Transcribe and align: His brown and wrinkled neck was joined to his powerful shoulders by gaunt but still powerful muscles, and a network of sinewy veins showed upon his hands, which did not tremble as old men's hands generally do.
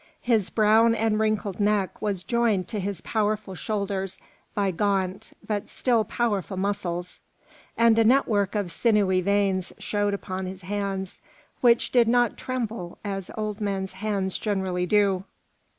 His 0.23 0.49
brown 0.49 0.95
and 0.95 1.19
wrinkled 1.19 1.59
neck 1.59 2.01
was 2.01 2.23
joined 2.23 2.67
to 2.69 2.79
his 2.79 3.01
powerful 3.01 3.53
shoulders 3.53 4.17
by 4.55 4.71
gaunt 4.71 5.33
but 5.45 5.69
still 5.69 6.03
powerful 6.05 6.57
muscles, 6.57 7.19
and 7.77 7.99
a 7.99 8.03
network 8.03 8.55
of 8.55 8.71
sinewy 8.71 9.21
veins 9.21 9.71
showed 9.77 10.15
upon 10.15 10.47
his 10.47 10.63
hands, 10.63 11.21
which 11.59 11.91
did 11.91 12.07
not 12.07 12.35
tremble 12.35 12.97
as 13.05 13.29
old 13.37 13.61
men's 13.61 13.91
hands 13.93 14.39
generally 14.39 14.87
do. 14.87 15.23